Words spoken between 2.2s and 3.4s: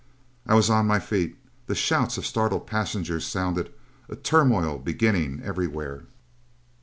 startled passengers